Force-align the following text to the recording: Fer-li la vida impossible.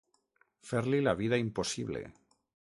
Fer-li 0.69 1.03
la 1.09 1.15
vida 1.21 1.41
impossible. 1.45 2.05